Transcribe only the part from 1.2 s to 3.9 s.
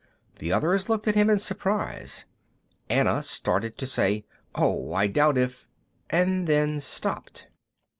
in surprise. Anna started to